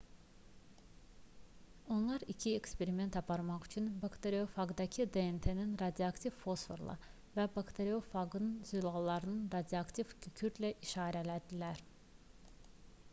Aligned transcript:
onlar 1.95 2.21
iki 2.31 2.53
eksperiment 2.59 3.17
aparmaq 3.21 3.67
üçün 3.67 3.89
bakteriyofaqdakı 4.05 5.05
dnt-ni 5.19 5.67
radioaktiv 5.83 6.35
fosforla 6.45 6.97
və 7.37 7.47
bakteriyofaqın 7.59 8.49
zülallarını 8.73 9.39
radioaktiv 9.59 10.17
kükürdlə 10.27 10.73
işarələdilər 10.91 11.85